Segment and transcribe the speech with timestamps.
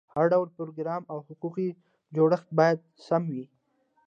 [0.13, 1.67] هر ډول پروګرام او حقوقي
[2.15, 3.45] جوړښت باید سم وي.